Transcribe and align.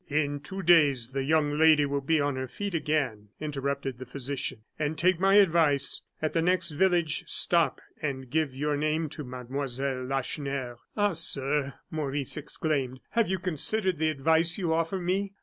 "In 0.09 0.39
two 0.39 0.63
days 0.63 1.09
the 1.09 1.21
young 1.23 1.59
lady 1.59 1.85
will 1.85 2.01
be 2.01 2.19
on 2.19 2.35
her 2.35 2.47
feet 2.47 2.73
again," 2.73 3.27
interrupted 3.39 3.99
the 3.99 4.05
physician. 4.07 4.61
"And 4.79 4.97
take 4.97 5.19
my 5.19 5.35
advice. 5.35 6.01
At 6.23 6.33
the 6.33 6.41
next 6.41 6.71
village, 6.71 7.25
stop 7.27 7.79
and 8.01 8.27
give 8.27 8.55
your 8.55 8.75
name 8.75 9.09
to 9.09 9.23
Mademoiselle 9.23 10.03
Lacheneur." 10.05 10.79
"Ah! 10.97 11.13
sir," 11.13 11.75
Maurice 11.91 12.35
exclaimed; 12.35 12.99
"have 13.11 13.29
you 13.29 13.37
considered 13.37 13.99
the 13.99 14.09
advice 14.09 14.57
you 14.57 14.73
offer 14.73 14.97
me? 14.97 15.33